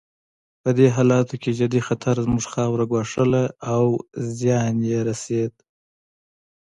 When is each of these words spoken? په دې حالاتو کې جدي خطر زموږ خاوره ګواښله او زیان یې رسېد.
په 0.61 0.69
دې 0.77 0.87
حالاتو 0.95 1.35
کې 1.41 1.51
جدي 1.59 1.81
خطر 1.87 2.15
زموږ 2.25 2.45
خاوره 2.53 2.85
ګواښله 2.91 3.43
او 3.73 3.85
زیان 4.39 4.75
یې 4.91 4.99
رسېد. 5.09 5.53